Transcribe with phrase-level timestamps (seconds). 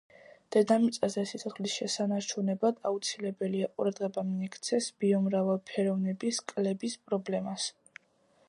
[0.53, 7.73] დედამიწაზე სიცოცხლის შესანარჩუნებლად აუცილებელია ყურადღება მიექცეს ბიომრავალფეროვნების კლების პრობლემას